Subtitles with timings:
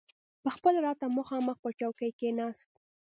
[0.43, 2.71] پخپله راته مخامخ پر چوکۍ کښېناست.